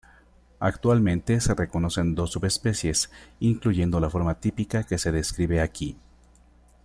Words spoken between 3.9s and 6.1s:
la forma típica que se describe aquí.